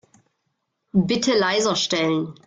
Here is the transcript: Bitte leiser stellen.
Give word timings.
Bitte 0.95 1.37
leiser 1.37 1.75
stellen. 1.75 2.33